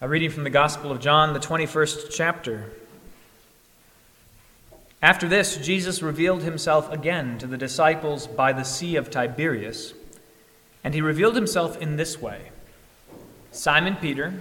A 0.00 0.08
reading 0.08 0.30
from 0.30 0.44
the 0.44 0.50
Gospel 0.50 0.92
of 0.92 1.00
John, 1.00 1.32
the 1.32 1.40
21st 1.40 2.12
chapter. 2.12 2.70
After 5.02 5.26
this, 5.26 5.56
Jesus 5.56 6.02
revealed 6.02 6.44
himself 6.44 6.92
again 6.92 7.36
to 7.38 7.48
the 7.48 7.56
disciples 7.56 8.28
by 8.28 8.52
the 8.52 8.62
Sea 8.62 8.94
of 8.94 9.10
Tiberias, 9.10 9.94
and 10.84 10.94
he 10.94 11.00
revealed 11.00 11.34
himself 11.34 11.82
in 11.82 11.96
this 11.96 12.22
way 12.22 12.50
Simon 13.50 13.96
Peter, 13.96 14.34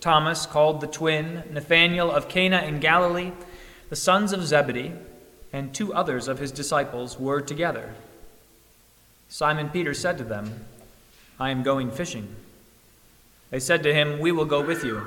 Thomas, 0.00 0.46
called 0.46 0.80
the 0.80 0.86
twin, 0.86 1.42
Nathanael 1.50 2.10
of 2.10 2.30
Cana 2.30 2.62
in 2.62 2.80
Galilee, 2.80 3.32
the 3.90 3.96
sons 3.96 4.32
of 4.32 4.46
Zebedee, 4.46 4.94
and 5.52 5.74
two 5.74 5.92
others 5.92 6.28
of 6.28 6.38
his 6.38 6.50
disciples 6.50 7.20
were 7.20 7.42
together. 7.42 7.92
Simon 9.28 9.68
Peter 9.68 9.92
said 9.92 10.16
to 10.16 10.24
them, 10.24 10.64
I 11.38 11.50
am 11.50 11.62
going 11.62 11.90
fishing. 11.90 12.34
They 13.50 13.60
said 13.60 13.82
to 13.82 13.94
him, 13.94 14.18
We 14.18 14.32
will 14.32 14.44
go 14.44 14.62
with 14.62 14.84
you. 14.84 15.02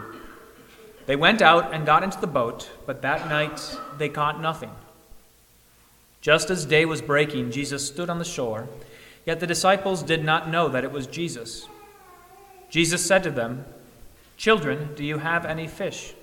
They 1.05 1.15
went 1.15 1.41
out 1.41 1.73
and 1.73 1.85
got 1.85 2.03
into 2.03 2.19
the 2.19 2.27
boat, 2.27 2.69
but 2.85 3.01
that 3.01 3.29
night 3.29 3.77
they 3.97 4.09
caught 4.09 4.41
nothing. 4.41 4.71
Just 6.21 6.49
as 6.49 6.65
day 6.65 6.85
was 6.85 7.01
breaking, 7.01 7.51
Jesus 7.51 7.87
stood 7.87 8.09
on 8.09 8.19
the 8.19 8.25
shore, 8.25 8.67
yet 9.25 9.39
the 9.39 9.47
disciples 9.47 10.03
did 10.03 10.23
not 10.23 10.49
know 10.49 10.67
that 10.67 10.83
it 10.83 10.91
was 10.91 11.07
Jesus. 11.07 11.67
Jesus 12.69 13.05
said 13.05 13.23
to 13.23 13.31
them, 13.31 13.65
Children, 14.35 14.89
do 14.95 15.03
you 15.03 15.19
have 15.19 15.45
any 15.45 15.67
fish? 15.67 16.13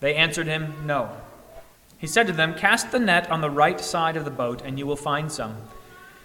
They 0.00 0.14
answered 0.14 0.46
him, 0.46 0.74
No. 0.84 1.10
He 1.98 2.06
said 2.06 2.26
to 2.26 2.32
them, 2.32 2.54
Cast 2.54 2.92
the 2.92 2.98
net 2.98 3.30
on 3.30 3.40
the 3.40 3.50
right 3.50 3.80
side 3.80 4.16
of 4.16 4.24
the 4.24 4.30
boat, 4.30 4.62
and 4.62 4.78
you 4.78 4.86
will 4.86 4.96
find 4.96 5.30
some. 5.30 5.56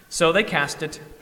So 0.08 0.32
they 0.32 0.44
cast 0.44 0.82
it, 0.82 1.00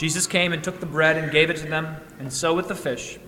Jesus 0.00 0.26
came 0.26 0.54
and 0.54 0.64
took 0.64 0.80
the 0.80 0.86
bread 0.86 1.18
and 1.18 1.30
gave 1.30 1.50
it 1.50 1.58
to 1.58 1.66
them, 1.66 1.94
and 2.18 2.32
so 2.32 2.54
with 2.54 2.68
the 2.68 2.74
fish. 2.74 3.18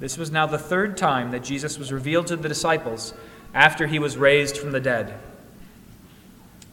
This 0.00 0.18
was 0.18 0.28
now 0.28 0.44
the 0.44 0.58
third 0.58 0.96
time 0.96 1.30
that 1.30 1.44
Jesus 1.44 1.78
was 1.78 1.92
revealed 1.92 2.26
to 2.26 2.36
the 2.36 2.48
disciples 2.48 3.14
after 3.54 3.86
he 3.86 4.00
was 4.00 4.16
raised 4.16 4.58
from 4.58 4.72
the 4.72 4.80
dead. 4.80 5.14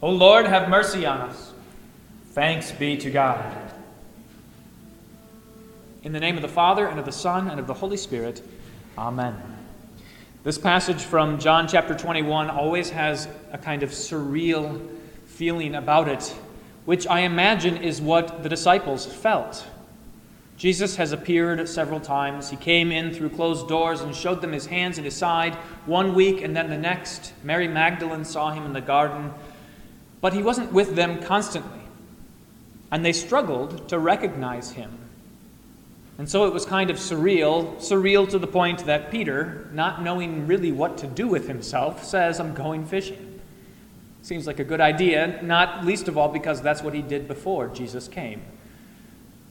O 0.02 0.10
Lord, 0.10 0.46
have 0.46 0.68
mercy 0.68 1.06
on 1.06 1.20
us. 1.20 1.52
Thanks 2.30 2.72
be 2.72 2.96
to 2.96 3.12
God. 3.12 3.44
In 6.02 6.10
the 6.10 6.18
name 6.18 6.34
of 6.34 6.42
the 6.42 6.48
Father, 6.48 6.88
and 6.88 6.98
of 6.98 7.04
the 7.04 7.12
Son, 7.12 7.48
and 7.48 7.60
of 7.60 7.68
the 7.68 7.74
Holy 7.74 7.98
Spirit, 7.98 8.42
Amen. 8.98 9.40
This 10.42 10.58
passage 10.58 11.00
from 11.00 11.38
John 11.38 11.68
chapter 11.68 11.94
21 11.94 12.50
always 12.50 12.90
has 12.90 13.28
a 13.52 13.58
kind 13.58 13.84
of 13.84 13.90
surreal 13.90 14.84
feeling 15.26 15.76
about 15.76 16.08
it, 16.08 16.34
which 16.84 17.06
I 17.06 17.20
imagine 17.20 17.76
is 17.76 18.00
what 18.00 18.42
the 18.42 18.48
disciples 18.48 19.06
felt. 19.06 19.66
Jesus 20.56 20.96
has 20.96 21.12
appeared 21.12 21.68
several 21.68 22.00
times. 22.00 22.50
He 22.50 22.56
came 22.56 22.92
in 22.92 23.12
through 23.12 23.30
closed 23.30 23.68
doors 23.68 24.00
and 24.00 24.14
showed 24.14 24.40
them 24.40 24.52
his 24.52 24.66
hands 24.66 24.98
and 24.98 25.04
his 25.04 25.16
side 25.16 25.54
one 25.86 26.14
week 26.14 26.42
and 26.42 26.54
then 26.54 26.70
the 26.70 26.78
next. 26.78 27.32
Mary 27.42 27.66
Magdalene 27.66 28.24
saw 28.24 28.52
him 28.52 28.64
in 28.64 28.72
the 28.72 28.80
garden 28.80 29.32
but 30.22 30.32
he 30.32 30.42
wasn't 30.42 30.72
with 30.72 30.94
them 30.94 31.20
constantly, 31.20 31.80
and 32.90 33.04
they 33.04 33.12
struggled 33.12 33.88
to 33.88 33.98
recognize 33.98 34.70
him. 34.70 34.96
And 36.16 36.30
so 36.30 36.46
it 36.46 36.54
was 36.54 36.64
kind 36.64 36.90
of 36.90 36.96
surreal, 36.96 37.76
surreal 37.78 38.30
to 38.30 38.38
the 38.38 38.46
point 38.46 38.86
that 38.86 39.10
Peter, 39.10 39.68
not 39.72 40.00
knowing 40.00 40.46
really 40.46 40.70
what 40.70 40.96
to 40.98 41.08
do 41.08 41.26
with 41.26 41.48
himself, 41.48 42.04
says, 42.04 42.38
I'm 42.38 42.54
going 42.54 42.86
fishing. 42.86 43.31
Seems 44.22 44.46
like 44.46 44.58
a 44.60 44.64
good 44.64 44.80
idea, 44.80 45.40
not 45.42 45.84
least 45.84 46.08
of 46.08 46.16
all 46.16 46.28
because 46.28 46.62
that's 46.62 46.82
what 46.82 46.94
he 46.94 47.02
did 47.02 47.28
before 47.28 47.68
Jesus 47.68 48.08
came. 48.08 48.42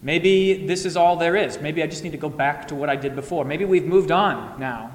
Maybe 0.02 0.66
this 0.66 0.86
is 0.86 0.98
all 0.98 1.18
there 1.18 1.36
is. 1.36 1.60
Maybe 1.60 1.84
I 1.84 1.88
just 1.88 2.04
need 2.04 2.14
to 2.14 2.18
go 2.18 2.30
back 2.30 2.68
to 2.70 2.76
what 2.76 2.90
I 2.90 2.96
did 2.96 3.16
before. 3.16 3.46
Maybe 3.46 3.66
we've 3.66 3.86
moved 3.86 4.12
on 4.12 4.60
now 4.60 4.92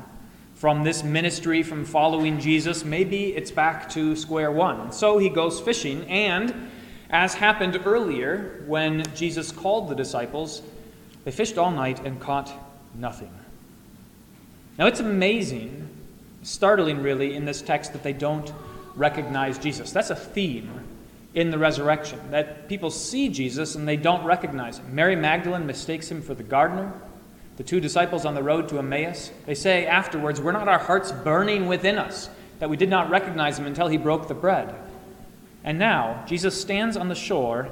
from 0.56 0.82
this 0.82 1.04
ministry, 1.04 1.62
from 1.62 1.84
following 1.84 2.40
Jesus, 2.40 2.82
maybe 2.82 3.36
it's 3.36 3.50
back 3.50 3.90
to 3.90 4.16
square 4.16 4.50
one. 4.50 4.90
So 4.90 5.18
he 5.18 5.28
goes 5.28 5.60
fishing, 5.60 6.06
and 6.06 6.70
as 7.10 7.34
happened 7.34 7.78
earlier 7.84 8.64
when 8.66 9.04
Jesus 9.14 9.52
called 9.52 9.90
the 9.90 9.94
disciples, 9.94 10.62
they 11.24 11.30
fished 11.30 11.58
all 11.58 11.70
night 11.70 12.00
and 12.06 12.18
caught 12.18 12.50
nothing. 12.94 13.32
Now 14.78 14.86
it's 14.86 15.00
amazing, 15.00 15.90
startling 16.42 17.02
really, 17.02 17.34
in 17.34 17.44
this 17.44 17.60
text 17.60 17.92
that 17.92 18.02
they 18.02 18.14
don't 18.14 18.50
recognize 18.96 19.58
Jesus. 19.58 19.92
That's 19.92 20.10
a 20.10 20.16
theme 20.16 20.82
in 21.34 21.50
the 21.50 21.58
resurrection, 21.58 22.18
that 22.30 22.66
people 22.66 22.90
see 22.90 23.28
Jesus 23.28 23.74
and 23.74 23.86
they 23.86 23.96
don't 23.96 24.24
recognize 24.24 24.78
him. 24.78 24.94
Mary 24.94 25.14
Magdalene 25.14 25.66
mistakes 25.66 26.10
him 26.10 26.22
for 26.22 26.34
the 26.34 26.42
gardener 26.42 26.92
the 27.56 27.62
two 27.62 27.80
disciples 27.80 28.24
on 28.26 28.34
the 28.34 28.42
road 28.42 28.68
to 28.68 28.78
Emmaus, 28.78 29.32
they 29.46 29.54
say 29.54 29.86
afterwards, 29.86 30.40
Were 30.40 30.52
not 30.52 30.68
our 30.68 30.78
hearts 30.78 31.10
burning 31.10 31.66
within 31.66 31.96
us 31.96 32.28
that 32.58 32.68
we 32.68 32.76
did 32.76 32.90
not 32.90 33.10
recognize 33.10 33.58
him 33.58 33.66
until 33.66 33.88
he 33.88 33.96
broke 33.96 34.28
the 34.28 34.34
bread? 34.34 34.74
And 35.64 35.78
now, 35.78 36.22
Jesus 36.28 36.60
stands 36.60 36.96
on 36.96 37.08
the 37.08 37.14
shore, 37.14 37.70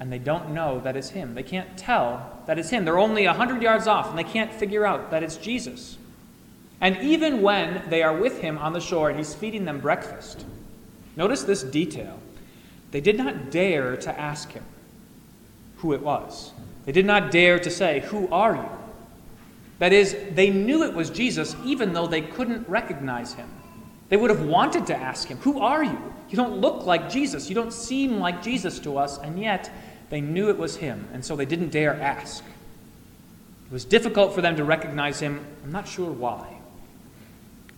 and 0.00 0.10
they 0.10 0.18
don't 0.18 0.50
know 0.50 0.80
that 0.80 0.96
it's 0.96 1.10
him. 1.10 1.34
They 1.34 1.42
can't 1.42 1.76
tell 1.76 2.42
that 2.46 2.58
it's 2.58 2.70
him. 2.70 2.84
They're 2.84 2.98
only 2.98 3.26
a 3.26 3.30
100 3.30 3.62
yards 3.62 3.86
off, 3.86 4.08
and 4.08 4.18
they 4.18 4.24
can't 4.24 4.52
figure 4.52 4.86
out 4.86 5.10
that 5.10 5.22
it's 5.22 5.36
Jesus. 5.36 5.98
And 6.80 6.96
even 6.98 7.42
when 7.42 7.82
they 7.88 8.02
are 8.02 8.16
with 8.16 8.40
him 8.40 8.58
on 8.58 8.72
the 8.72 8.80
shore 8.80 9.10
and 9.10 9.18
he's 9.18 9.34
feeding 9.34 9.64
them 9.64 9.80
breakfast, 9.80 10.44
notice 11.16 11.42
this 11.42 11.62
detail. 11.62 12.18
They 12.90 13.00
did 13.00 13.18
not 13.18 13.50
dare 13.50 13.96
to 13.96 14.20
ask 14.20 14.52
him 14.52 14.64
who 15.78 15.92
it 15.92 16.00
was. 16.00 16.52
They 16.84 16.92
did 16.92 17.06
not 17.06 17.30
dare 17.30 17.58
to 17.58 17.70
say, 17.70 18.00
Who 18.00 18.28
are 18.28 18.54
you? 18.54 18.68
That 19.78 19.92
is, 19.92 20.16
they 20.32 20.50
knew 20.50 20.84
it 20.84 20.94
was 20.94 21.10
Jesus 21.10 21.54
even 21.64 21.92
though 21.92 22.06
they 22.06 22.22
couldn't 22.22 22.68
recognize 22.68 23.34
him. 23.34 23.48
They 24.08 24.16
would 24.16 24.30
have 24.30 24.46
wanted 24.46 24.86
to 24.86 24.96
ask 24.96 25.28
him, 25.28 25.38
Who 25.38 25.60
are 25.60 25.84
you? 25.84 26.00
You 26.30 26.36
don't 26.36 26.60
look 26.60 26.86
like 26.86 27.10
Jesus. 27.10 27.48
You 27.48 27.54
don't 27.54 27.72
seem 27.72 28.18
like 28.18 28.42
Jesus 28.42 28.78
to 28.80 28.98
us. 28.98 29.18
And 29.18 29.38
yet, 29.38 29.70
they 30.10 30.20
knew 30.20 30.48
it 30.48 30.58
was 30.58 30.76
him, 30.76 31.08
and 31.12 31.24
so 31.24 31.34
they 31.34 31.44
didn't 31.44 31.70
dare 31.70 31.94
ask. 31.94 32.44
It 33.66 33.72
was 33.72 33.84
difficult 33.84 34.34
for 34.34 34.40
them 34.40 34.56
to 34.56 34.64
recognize 34.64 35.18
him. 35.18 35.44
I'm 35.64 35.72
not 35.72 35.88
sure 35.88 36.10
why. 36.10 36.55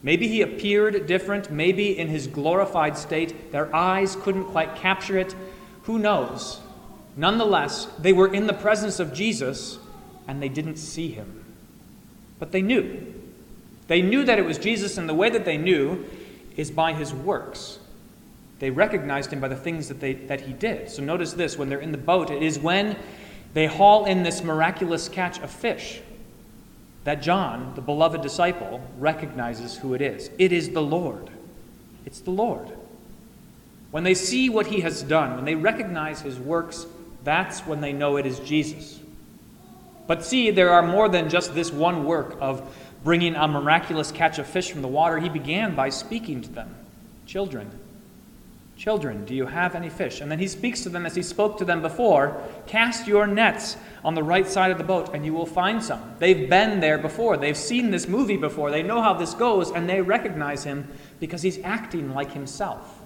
Maybe 0.02 0.28
he 0.28 0.42
appeared 0.42 1.06
different. 1.06 1.50
Maybe 1.50 1.98
in 1.98 2.08
his 2.08 2.26
glorified 2.26 2.96
state, 2.96 3.52
their 3.52 3.74
eyes 3.74 4.16
couldn't 4.16 4.44
quite 4.44 4.76
capture 4.76 5.18
it. 5.18 5.34
Who 5.82 5.98
knows? 5.98 6.60
Nonetheless, 7.16 7.86
they 7.98 8.12
were 8.12 8.32
in 8.32 8.46
the 8.46 8.52
presence 8.52 9.00
of 9.00 9.12
Jesus, 9.12 9.78
and 10.28 10.40
they 10.40 10.48
didn't 10.48 10.76
see 10.76 11.08
him. 11.08 11.44
But 12.38 12.52
they 12.52 12.62
knew. 12.62 13.12
They 13.88 14.02
knew 14.02 14.24
that 14.24 14.38
it 14.38 14.44
was 14.44 14.58
Jesus, 14.58 14.98
and 14.98 15.08
the 15.08 15.14
way 15.14 15.30
that 15.30 15.44
they 15.44 15.56
knew 15.56 16.04
is 16.56 16.70
by 16.70 16.92
his 16.92 17.12
works. 17.12 17.80
They 18.60 18.70
recognized 18.70 19.32
him 19.32 19.40
by 19.40 19.48
the 19.48 19.56
things 19.56 19.88
that, 19.88 20.00
they, 20.00 20.14
that 20.14 20.42
he 20.42 20.52
did. 20.52 20.90
So 20.90 21.02
notice 21.02 21.32
this 21.32 21.56
when 21.56 21.68
they're 21.68 21.80
in 21.80 21.92
the 21.92 21.98
boat, 21.98 22.30
it 22.30 22.42
is 22.42 22.58
when 22.58 22.96
they 23.54 23.66
haul 23.66 24.04
in 24.04 24.22
this 24.22 24.42
miraculous 24.42 25.08
catch 25.08 25.38
of 25.40 25.50
fish 25.50 26.00
that 27.08 27.22
John, 27.22 27.72
the 27.74 27.80
beloved 27.80 28.20
disciple, 28.20 28.82
recognizes 28.98 29.78
who 29.78 29.94
it 29.94 30.02
is. 30.02 30.28
It 30.36 30.52
is 30.52 30.68
the 30.68 30.82
Lord. 30.82 31.30
It's 32.04 32.20
the 32.20 32.32
Lord. 32.32 32.68
When 33.92 34.04
they 34.04 34.12
see 34.12 34.50
what 34.50 34.66
he 34.66 34.82
has 34.82 35.02
done, 35.04 35.36
when 35.36 35.46
they 35.46 35.54
recognize 35.54 36.20
his 36.20 36.38
works, 36.38 36.84
that's 37.24 37.60
when 37.60 37.80
they 37.80 37.94
know 37.94 38.18
it 38.18 38.26
is 38.26 38.38
Jesus. 38.40 39.00
But 40.06 40.22
see, 40.22 40.50
there 40.50 40.68
are 40.68 40.82
more 40.82 41.08
than 41.08 41.30
just 41.30 41.54
this 41.54 41.72
one 41.72 42.04
work 42.04 42.36
of 42.42 42.76
bringing 43.02 43.36
a 43.36 43.48
miraculous 43.48 44.12
catch 44.12 44.38
of 44.38 44.46
fish 44.46 44.70
from 44.70 44.82
the 44.82 44.88
water. 44.88 45.18
He 45.18 45.30
began 45.30 45.74
by 45.74 45.88
speaking 45.88 46.42
to 46.42 46.50
them. 46.50 46.74
Children, 47.24 47.70
children, 48.78 49.24
do 49.24 49.34
you 49.34 49.44
have 49.44 49.74
any 49.74 49.90
fish? 49.90 50.20
And 50.20 50.30
then 50.30 50.38
he 50.38 50.46
speaks 50.46 50.82
to 50.84 50.88
them 50.88 51.04
as 51.04 51.14
he 51.14 51.22
spoke 51.22 51.58
to 51.58 51.64
them 51.64 51.82
before 51.82 52.40
Cast 52.66 53.06
your 53.06 53.26
nets 53.26 53.76
on 54.04 54.14
the 54.14 54.22
right 54.22 54.46
side 54.46 54.70
of 54.70 54.78
the 54.78 54.84
boat, 54.84 55.10
and 55.12 55.26
you 55.26 55.34
will 55.34 55.46
find 55.46 55.82
some. 55.82 56.14
They've 56.20 56.48
been 56.48 56.80
there 56.80 56.96
before, 56.96 57.36
they've 57.36 57.56
seen 57.56 57.90
this 57.90 58.06
movie 58.06 58.36
before, 58.36 58.70
they 58.70 58.82
know 58.82 59.02
how 59.02 59.14
this 59.14 59.34
goes, 59.34 59.70
and 59.72 59.88
they 59.88 60.00
recognize 60.00 60.64
him 60.64 60.86
because 61.18 61.42
he's 61.42 61.58
acting 61.64 62.14
like 62.14 62.32
himself. 62.32 63.00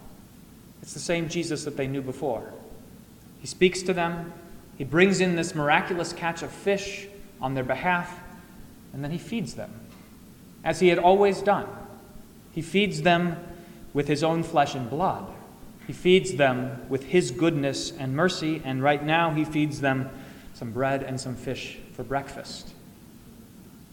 It's 0.82 0.92
the 0.92 1.00
same 1.00 1.28
Jesus 1.28 1.64
that 1.64 1.76
they 1.76 1.86
knew 1.86 2.02
before. 2.02 2.52
He 3.40 3.46
speaks 3.46 3.82
to 3.82 3.94
them, 3.94 4.32
he 4.76 4.84
brings 4.84 5.20
in 5.20 5.36
this 5.36 5.54
miraculous 5.54 6.12
catch 6.12 6.42
of 6.42 6.50
fish 6.50 7.06
on 7.40 7.54
their 7.54 7.64
behalf, 7.64 8.20
and 8.92 9.02
then 9.02 9.10
he 9.10 9.18
feeds 9.18 9.54
them, 9.54 9.72
as 10.62 10.80
he 10.80 10.88
had 10.88 10.98
always 10.98 11.40
done. 11.40 11.66
He 12.52 12.60
feeds 12.60 13.02
them 13.02 13.36
with 13.94 14.08
his 14.08 14.22
own 14.22 14.42
flesh 14.42 14.74
and 14.74 14.90
blood. 14.90 15.32
He 15.86 15.92
feeds 15.92 16.34
them 16.34 16.80
with 16.88 17.04
his 17.04 17.30
goodness 17.30 17.92
and 17.98 18.14
mercy, 18.14 18.62
and 18.64 18.82
right 18.82 19.04
now 19.04 19.30
he 19.30 19.44
feeds 19.44 19.80
them 19.80 20.10
some 20.54 20.70
bread 20.70 21.02
and 21.02 21.20
some 21.20 21.34
fish 21.34 21.78
for 21.94 22.04
breakfast. 22.04 22.72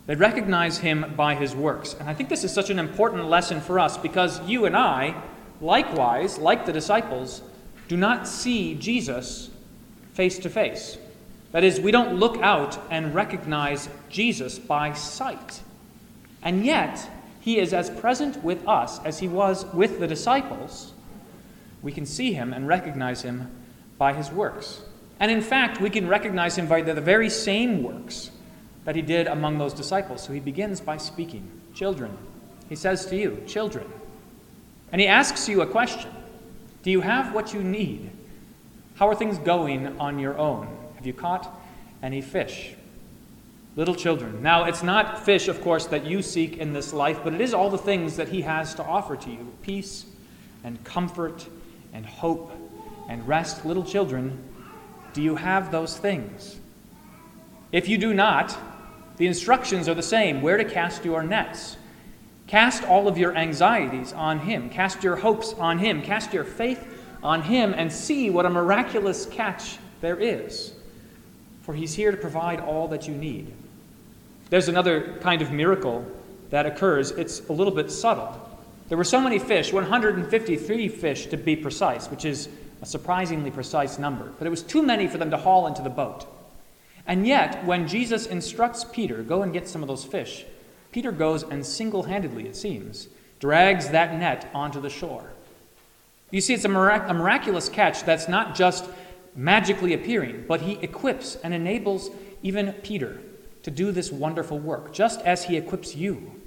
They 0.05 0.15
recognize 0.15 0.79
him 0.79 1.13
by 1.15 1.35
his 1.35 1.55
works. 1.55 1.95
And 1.99 2.09
I 2.09 2.13
think 2.13 2.29
this 2.29 2.43
is 2.43 2.51
such 2.51 2.69
an 2.69 2.79
important 2.79 3.25
lesson 3.25 3.61
for 3.61 3.79
us 3.79 3.97
because 3.97 4.41
you 4.47 4.65
and 4.65 4.75
I, 4.75 5.15
likewise, 5.61 6.39
like 6.39 6.65
the 6.65 6.73
disciples, 6.73 7.41
do 7.87 7.95
not 7.95 8.27
see 8.27 8.75
Jesus 8.75 9.49
face 10.13 10.39
to 10.39 10.49
face. 10.49 10.97
That 11.51 11.63
is, 11.63 11.79
we 11.79 11.91
don't 11.91 12.19
look 12.19 12.37
out 12.37 12.79
and 12.91 13.13
recognize 13.15 13.89
Jesus 14.09 14.59
by 14.59 14.93
sight. 14.93 15.61
And 16.43 16.65
yet, 16.65 17.07
he 17.39 17.57
is 17.57 17.73
as 17.73 17.89
present 17.89 18.43
with 18.43 18.67
us 18.67 18.99
as 19.03 19.19
he 19.19 19.27
was 19.27 19.65
with 19.73 19.99
the 19.99 20.07
disciples. 20.07 20.93
We 21.81 21.91
can 21.91 22.05
see 22.05 22.33
him 22.33 22.53
and 22.53 22.67
recognize 22.67 23.21
him 23.21 23.49
by 23.97 24.13
his 24.13 24.31
works. 24.31 24.81
And 25.19 25.31
in 25.31 25.41
fact, 25.41 25.81
we 25.81 25.89
can 25.89 26.07
recognize 26.07 26.57
him 26.57 26.67
by 26.67 26.81
the 26.81 26.99
very 26.99 27.29
same 27.29 27.83
works 27.83 28.31
that 28.85 28.95
he 28.95 29.01
did 29.01 29.27
among 29.27 29.57
those 29.57 29.73
disciples. 29.73 30.23
So 30.23 30.33
he 30.33 30.39
begins 30.39 30.81
by 30.81 30.97
speaking 30.97 31.59
Children, 31.79 32.17
he 32.67 32.75
says 32.75 33.05
to 33.05 33.15
you, 33.15 33.41
children. 33.47 33.89
And 34.91 34.99
he 34.99 35.07
asks 35.07 35.47
you 35.47 35.61
a 35.61 35.65
question 35.65 36.11
Do 36.83 36.91
you 36.91 37.01
have 37.01 37.33
what 37.33 37.53
you 37.53 37.63
need? 37.63 38.11
How 38.95 39.07
are 39.07 39.15
things 39.15 39.37
going 39.37 39.97
on 39.99 40.19
your 40.19 40.37
own? 40.37 40.67
Have 40.95 41.05
you 41.05 41.13
caught 41.13 41.57
any 42.03 42.21
fish? 42.21 42.73
Little 43.77 43.95
children. 43.95 44.43
Now, 44.43 44.65
it's 44.65 44.83
not 44.83 45.23
fish, 45.23 45.47
of 45.47 45.61
course, 45.61 45.85
that 45.85 46.05
you 46.05 46.21
seek 46.21 46.57
in 46.57 46.73
this 46.73 46.91
life, 46.91 47.21
but 47.23 47.33
it 47.33 47.39
is 47.39 47.53
all 47.53 47.69
the 47.69 47.77
things 47.77 48.17
that 48.17 48.27
he 48.27 48.41
has 48.41 48.75
to 48.75 48.83
offer 48.83 49.15
to 49.15 49.29
you 49.29 49.53
peace 49.61 50.05
and 50.65 50.83
comfort 50.83 51.47
and 51.93 52.05
hope 52.05 52.51
and 53.07 53.27
rest. 53.27 53.65
Little 53.65 53.83
children, 53.83 54.41
do 55.13 55.21
you 55.21 55.35
have 55.35 55.71
those 55.71 55.97
things? 55.97 56.59
If 57.71 57.87
you 57.87 57.97
do 57.97 58.13
not, 58.13 58.57
the 59.17 59.27
instructions 59.27 59.87
are 59.89 59.93
the 59.93 60.01
same 60.01 60.41
where 60.41 60.57
to 60.57 60.65
cast 60.65 61.05
your 61.05 61.23
nets. 61.23 61.77
Cast 62.47 62.83
all 62.83 63.07
of 63.07 63.17
your 63.17 63.35
anxieties 63.35 64.11
on 64.13 64.39
Him, 64.39 64.69
cast 64.71 65.03
your 65.03 65.17
hopes 65.17 65.53
on 65.53 65.77
Him, 65.77 66.01
cast 66.01 66.33
your 66.33 66.43
faith 66.43 66.83
on 67.21 67.43
Him, 67.43 67.75
and 67.75 67.91
see 67.91 68.31
what 68.31 68.47
a 68.47 68.49
miraculous 68.49 69.27
catch 69.27 69.77
there 70.01 70.19
is. 70.19 70.73
For 71.61 71.75
He's 71.75 71.93
here 71.93 72.09
to 72.09 72.17
provide 72.17 72.59
all 72.59 72.87
that 72.87 73.07
you 73.07 73.13
need. 73.13 73.53
There's 74.49 74.67
another 74.67 75.17
kind 75.21 75.43
of 75.43 75.51
miracle 75.51 76.03
that 76.49 76.65
occurs, 76.65 77.11
it's 77.11 77.47
a 77.49 77.53
little 77.53 77.73
bit 77.73 77.91
subtle. 77.91 78.48
There 78.89 78.97
were 78.97 79.03
so 79.03 79.21
many 79.21 79.37
fish, 79.37 79.71
153 79.71 80.87
fish 80.87 81.27
to 81.27 81.37
be 81.37 81.55
precise, 81.55 82.07
which 82.07 82.25
is 82.25 82.49
a 82.81 82.87
surprisingly 82.87 83.51
precise 83.51 83.99
number, 83.99 84.31
but 84.39 84.47
it 84.47 84.49
was 84.49 84.63
too 84.63 84.81
many 84.81 85.07
for 85.07 85.19
them 85.19 85.29
to 85.29 85.37
haul 85.37 85.67
into 85.67 85.83
the 85.83 85.91
boat. 85.91 86.25
And 87.05 87.27
yet, 87.27 87.63
when 87.65 87.87
Jesus 87.87 88.25
instructs 88.25 88.83
Peter, 88.83 89.21
go 89.21 89.43
and 89.43 89.53
get 89.53 89.67
some 89.67 89.83
of 89.83 89.87
those 89.87 90.05
fish, 90.05 90.43
Peter 90.91 91.11
goes 91.11 91.43
and 91.43 91.63
single 91.63 92.03
handedly, 92.03 92.47
it 92.47 92.55
seems, 92.55 93.09
drags 93.39 93.89
that 93.89 94.17
net 94.17 94.49
onto 94.55 94.81
the 94.81 94.89
shore. 94.89 95.33
You 96.31 96.41
see, 96.41 96.55
it's 96.55 96.65
a, 96.65 96.69
mirac- 96.69 97.07
a 97.07 97.13
miraculous 97.13 97.69
catch 97.69 98.03
that's 98.03 98.27
not 98.27 98.55
just 98.55 98.85
magically 99.35 99.93
appearing, 99.93 100.45
but 100.47 100.61
he 100.61 100.73
equips 100.81 101.35
and 101.43 101.53
enables 101.53 102.09
even 102.41 102.73
Peter 102.73 103.19
to 103.61 103.69
do 103.69 103.91
this 103.91 104.11
wonderful 104.11 104.57
work, 104.57 104.93
just 104.93 105.21
as 105.21 105.43
he 105.43 105.57
equips 105.57 105.95
you 105.95 106.38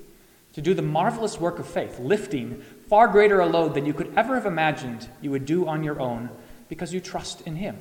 to 0.55 0.61
do 0.63 0.75
the 0.75 0.83
marvelous 0.83 1.41
work 1.41 1.59
of 1.59 1.67
faith, 1.67 1.99
lifting 1.99 2.63
far 2.89 3.09
greater 3.09 3.41
a 3.41 3.47
load 3.47 3.75
than 3.75 3.87
you 3.87 3.95
could 3.95 4.13
ever 4.17 4.35
have 4.35 4.47
imagined 4.47 5.09
you 5.21 5.31
would 5.31 5.47
do 5.47 5.67
on 5.67 5.83
your 5.83 6.01
own 6.01 6.29
because 6.69 6.93
you 6.93 7.01
trust 7.01 7.41
in 7.43 7.57
him. 7.57 7.79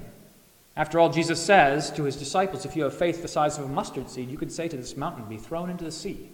After 0.76 1.00
all, 1.00 1.10
Jesus 1.10 1.44
says 1.44 1.92
to 1.92 2.04
his 2.04 2.16
disciples, 2.16 2.66
If 2.66 2.76
you 2.76 2.84
have 2.84 2.98
faith 2.98 3.22
the 3.22 3.28
size 3.28 3.58
of 3.58 3.66
a 3.66 3.68
mustard 3.68 4.10
seed, 4.10 4.30
you 4.30 4.38
could 4.38 4.52
say 4.52 4.68
to 4.68 4.78
this 4.78 4.96
mountain, 4.96 5.26
Be 5.26 5.38
thrown 5.38 5.70
into 5.70 5.84
the 5.84 5.92
sea, 5.92 6.30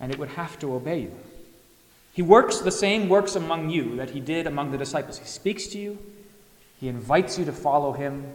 and 0.00 0.10
it 0.10 0.18
would 0.18 0.30
have 0.30 0.58
to 0.60 0.74
obey 0.74 1.00
you. 1.00 1.12
He 2.14 2.22
works 2.22 2.60
the 2.60 2.70
same 2.70 3.08
works 3.08 3.36
among 3.36 3.70
you 3.70 3.96
that 3.96 4.10
he 4.10 4.20
did 4.20 4.46
among 4.46 4.70
the 4.70 4.78
disciples. 4.78 5.18
He 5.18 5.26
speaks 5.26 5.66
to 5.68 5.78
you, 5.78 5.98
he 6.80 6.88
invites 6.88 7.38
you 7.38 7.44
to 7.44 7.52
follow 7.52 7.92
him, 7.92 8.32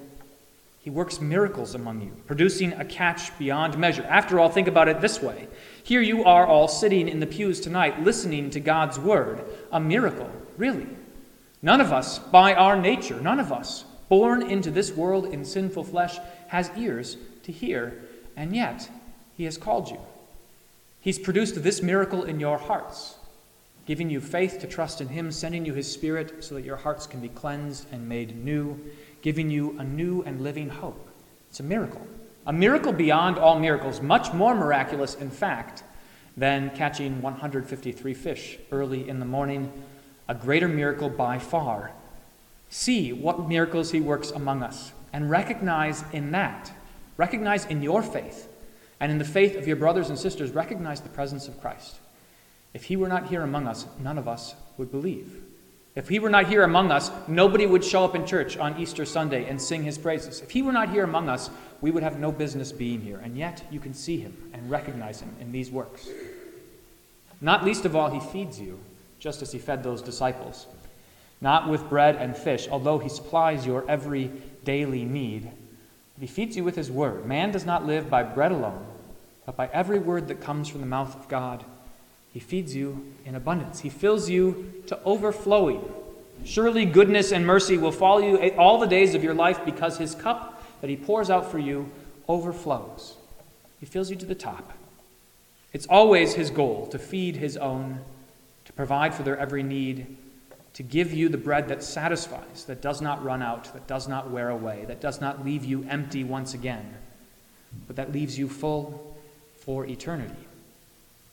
he 0.80 0.90
works 0.90 1.20
miracles 1.20 1.76
among 1.76 2.02
you, 2.02 2.12
producing 2.26 2.74
a 2.74 2.86
catch 2.86 3.38
beyond 3.38 3.78
measure. 3.78 4.04
After 4.04 4.40
all, 4.40 4.50
think 4.50 4.68
about 4.68 4.88
it 4.88 5.02
this 5.02 5.22
way 5.22 5.48
here 5.84 6.02
you 6.02 6.24
are 6.24 6.46
all 6.46 6.68
sitting 6.68 7.08
in 7.08 7.20
the 7.20 7.26
pews 7.26 7.60
tonight 7.60 8.04
listening 8.04 8.52
to 8.52 8.60
God's 8.60 9.00
word. 9.00 9.44
A 9.72 9.80
miracle, 9.80 10.30
really. 10.56 10.88
None 11.62 11.81
of 11.81 11.92
us, 11.92 12.20
by 12.20 12.54
our 12.54 12.80
nature, 12.80 13.20
none 13.20 13.40
of 13.40 13.52
us, 13.52 13.86
born 14.08 14.44
into 14.44 14.72
this 14.72 14.92
world 14.92 15.26
in 15.26 15.44
sinful 15.44 15.86
flesh, 15.86 16.20
has 16.48 16.72
ears 16.78 17.18
to 17.44 17.52
hear, 17.52 18.02
and 18.38 18.56
yet 18.56 18.90
He 19.36 19.46
has 19.46 19.58
called 19.58 19.90
you. 19.90 20.00
He's 21.02 21.20
produced 21.20 21.62
this 21.64 21.82
miracle 21.82 22.24
in 22.24 22.40
your 22.40 22.58
hearts, 22.58 23.16
giving 23.86 24.10
you 24.10 24.22
faith 24.22 24.60
to 24.60 24.68
trust 24.68 25.02
in 25.02 25.08
Him, 25.08 25.32
sending 25.32 25.66
you 25.66 25.74
His 25.74 25.92
Spirit 25.92 26.44
so 26.44 26.56
that 26.56 26.66
your 26.66 26.78
hearts 26.78 27.08
can 27.08 27.20
be 27.20 27.30
cleansed 27.30 27.88
and 27.92 28.08
made 28.08 28.44
new 28.46 28.80
giving 29.21 29.50
you 29.50 29.77
a 29.80 29.83
new 29.83 30.21
and 30.24 30.42
living 30.42 30.69
hope. 30.69 31.07
It's 31.50 31.60
a 31.60 31.63
miracle. 31.63 32.06
A 32.45 32.54
miracle 32.54 32.94
beyond 32.94 33.38
all 33.38 33.60
miracles, 33.60 34.01
much 34.01 34.33
more 34.33 34.56
miraculous, 34.56 35.16
in 35.16 35.30
fact, 35.30 35.83
than 36.38 36.69
catching 36.71 37.21
153 37.21 38.13
fish 38.13 38.57
early 38.71 39.07
in 39.07 39.19
the 39.19 39.25
morning. 39.25 39.71
A 40.27 40.36
greater 40.36 40.67
miracle 40.67 41.10
by 41.10 41.39
far. 41.39 41.91
See 42.70 43.13
what 43.13 43.48
miracles 43.48 43.91
he 43.91 44.00
works 44.00 44.32
among 44.32 44.63
us 44.63 44.91
and 45.12 45.29
recognize 45.29 46.03
in 46.13 46.32
that, 46.32 46.72
recognize 47.17 47.65
in 47.65 47.82
your 47.82 48.01
faith 48.01 48.48
and 49.00 49.12
in 49.12 49.17
the 49.17 49.25
faith 49.25 49.55
of 49.55 49.67
your 49.67 49.75
brothers 49.75 50.10
and 50.10 50.20
sisters, 50.20 50.51
recognize 50.51 51.01
the 51.01 51.10
presence 51.10 51.48
of 51.48 51.60
Christ. 51.60 51.98
If 52.74 52.86
he 52.86 52.96
were 52.96 53.08
not 53.08 53.27
here 53.27 53.41
among 53.41 53.67
us, 53.67 53.86
none 54.00 54.17
of 54.17 54.27
us 54.27 54.55
would 54.77 54.91
believe. 54.91 55.41
If 55.96 56.08
he 56.08 56.19
were 56.19 56.29
not 56.29 56.48
here 56.48 56.63
among 56.63 56.91
us, 56.91 57.12
nobody 57.27 57.65
would 57.65 57.84
show 57.84 58.05
up 58.05 58.15
in 58.15 58.25
church 58.25 58.58
on 58.58 58.79
Easter 58.79 59.05
Sunday 59.05 59.50
and 59.50 59.62
sing 59.62 59.84
his 59.84 59.98
praises. 59.98 60.41
If 60.41 60.51
he 60.51 60.62
were 60.62 60.72
not 60.72 60.89
here 60.89 61.03
among 61.03 61.29
us, 61.29 61.50
we 61.81 61.91
would 61.91 62.03
have 62.03 62.19
no 62.19 62.31
business 62.31 62.72
being 62.72 63.01
here. 63.01 63.19
And 63.24 63.38
yet, 63.38 63.63
you 63.72 63.79
can 63.79 63.93
see 63.93 64.17
him 64.17 64.51
and 64.53 64.69
recognize 64.69 65.19
him 65.19 65.36
in 65.41 65.51
these 65.51 65.72
works. 65.72 66.08
Not 67.41 67.65
least 67.65 67.86
of 67.86 67.96
all, 67.96 68.10
he 68.10 68.19
feeds 68.19 68.60
you, 68.60 68.79
just 69.19 69.41
as 69.41 69.51
he 69.51 69.60
fed 69.60 69.84
those 69.84 70.01
disciples. 70.01 70.67
Not 71.41 71.69
with 71.69 71.89
bread 71.89 72.17
and 72.17 72.36
fish, 72.36 72.67
although 72.69 73.00
he 73.00 73.10
supplies 73.10 73.65
your 73.65 73.89
every 73.89 74.31
daily 74.65 75.05
need. 75.05 75.43
But 75.43 76.22
he 76.22 76.27
feeds 76.27 76.58
you 76.58 76.63
with 76.63 76.75
his 76.75 76.91
word. 76.91 77.25
Man 77.25 77.51
does 77.51 77.65
not 77.65 77.86
live 77.86 78.10
by 78.10 78.24
bread 78.24 78.51
alone, 78.51 78.86
but 79.46 79.55
by 79.55 79.69
every 79.72 80.00
word 80.00 80.27
that 80.27 80.41
comes 80.41 80.67
from 80.67 80.81
the 80.81 80.88
mouth 80.88 81.15
of 81.15 81.29
God. 81.29 81.63
He 82.31 82.39
feeds 82.39 82.75
you 82.75 83.13
in 83.25 83.36
abundance. 83.36 83.79
He 83.79 83.89
fills 83.89 84.29
you 84.29 84.83
to 84.88 85.00
overflowing. 85.03 85.81
Surely 86.45 86.86
goodness 86.86 87.31
and 87.31 87.45
mercy 87.45 87.77
will 87.77 87.91
follow 87.91 88.19
you 88.19 88.38
all 88.57 88.77
the 88.77 88.88
days 88.88 89.15
of 89.15 89.24
your 89.24 89.33
life 89.33 89.65
because 89.65 89.98
his 89.98 90.15
cup 90.15 90.63
that 90.81 90.89
he 90.89 90.95
pours 90.95 91.29
out 91.29 91.51
for 91.51 91.59
you 91.59 91.89
overflows. 92.27 93.17
He 93.79 93.86
fills 93.86 94.09
you 94.09 94.15
to 94.17 94.25
the 94.25 94.36
top. 94.36 94.74
It's 95.74 95.88
always 95.88 96.33
his 96.33 96.50
goal 96.50 96.88
to 96.88 97.00
feed 97.00 97.36
his 97.36 97.57
own, 97.57 98.00
to 98.65 98.74
provide 98.74 99.13
for 99.13 99.24
their 99.24 99.38
every 99.38 99.63
need, 99.63 100.17
to 100.74 100.83
give 100.83 101.13
you 101.13 101.29
the 101.29 101.38
bread 101.38 101.67
that 101.67 101.83
satisfies, 101.83 102.65
that 102.65 102.81
does 102.81 103.01
not 103.01 103.24
run 103.24 103.41
out, 103.41 103.74
that 103.74 103.88
does 103.88 104.07
not 104.07 104.31
wear 104.31 104.50
away, 104.50 104.86
that 104.88 105.01
does 105.01 105.19
not 105.19 105.43
leave 105.43 105.65
you 105.65 105.86
empty 105.89 106.24
once 106.24 106.53
again, 106.53 106.95
but 107.88 107.95
that 107.95 108.12
leaves 108.12 108.38
you 108.38 108.48
full 108.48 109.17
for 109.57 109.86
eternity. 109.86 110.48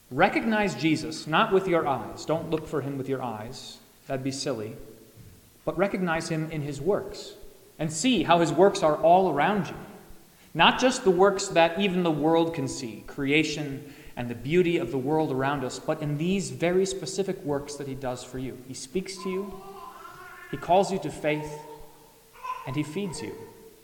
Recognize 0.09 0.75
Jesus, 0.75 1.27
not 1.27 1.51
with 1.51 1.67
your 1.67 1.87
eyes. 1.87 2.25
Don't 2.25 2.49
look 2.49 2.67
for 2.67 2.81
him 2.81 2.97
with 2.97 3.09
your 3.09 3.21
eyes. 3.21 3.77
That'd 4.07 4.23
be 4.23 4.31
silly. 4.31 4.75
But 5.65 5.77
recognize 5.77 6.29
him 6.29 6.49
in 6.51 6.61
his 6.61 6.79
works 6.79 7.33
and 7.77 7.91
see 7.91 8.23
how 8.23 8.39
his 8.39 8.51
works 8.51 8.83
are 8.83 8.95
all 8.95 9.29
around 9.31 9.67
you. 9.67 9.75
Not 10.53 10.79
just 10.79 11.03
the 11.03 11.11
works 11.11 11.49
that 11.49 11.79
even 11.79 12.03
the 12.03 12.11
world 12.11 12.53
can 12.53 12.67
see 12.67 13.03
creation 13.05 13.93
and 14.17 14.27
the 14.27 14.35
beauty 14.35 14.77
of 14.77 14.89
the 14.89 14.97
world 14.97 15.31
around 15.31 15.63
us, 15.63 15.77
but 15.77 16.01
in 16.01 16.17
these 16.17 16.49
very 16.49 16.85
specific 16.85 17.41
works 17.43 17.75
that 17.75 17.87
He 17.87 17.93
does 17.93 18.23
for 18.23 18.39
you. 18.39 18.57
He 18.67 18.73
speaks 18.73 19.15
to 19.23 19.29
you, 19.29 19.61
He 20.49 20.57
calls 20.57 20.91
you 20.91 20.97
to 20.99 21.11
faith, 21.11 21.59
and 22.65 22.75
He 22.75 22.81
feeds 22.81 23.21
you. 23.21 23.35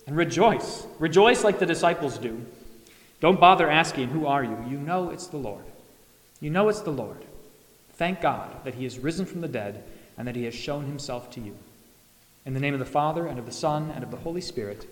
And 0.07 0.17
rejoice. 0.17 0.85
Rejoice 0.99 1.43
like 1.43 1.59
the 1.59 1.65
disciples 1.65 2.17
do. 2.17 2.43
Don't 3.21 3.39
bother 3.39 3.69
asking, 3.69 4.09
Who 4.09 4.25
are 4.25 4.43
you? 4.43 4.57
You 4.67 4.77
know 4.77 5.11
it's 5.11 5.27
the 5.27 5.37
Lord. 5.37 5.63
You 6.43 6.49
know 6.49 6.67
it's 6.67 6.81
the 6.81 6.91
Lord. 6.91 7.23
Thank 7.93 8.19
God 8.19 8.65
that 8.65 8.75
He 8.75 8.83
has 8.83 8.99
risen 8.99 9.25
from 9.25 9.39
the 9.39 9.47
dead 9.47 9.81
and 10.17 10.27
that 10.27 10.35
He 10.35 10.43
has 10.43 10.53
shown 10.53 10.85
Himself 10.87 11.31
to 11.31 11.39
you. 11.39 11.55
In 12.45 12.53
the 12.53 12.59
name 12.59 12.73
of 12.73 12.81
the 12.81 12.85
Father, 12.85 13.27
and 13.27 13.39
of 13.39 13.45
the 13.45 13.51
Son, 13.53 13.89
and 13.95 14.03
of 14.03 14.11
the 14.11 14.17
Holy 14.17 14.41
Spirit, 14.41 14.85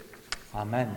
Amen. 0.56 0.96